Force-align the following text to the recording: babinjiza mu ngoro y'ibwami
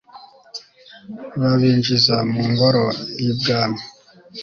babinjiza 1.41 2.15
mu 2.31 2.41
ngoro 2.51 2.83
y'ibwami 3.21 3.81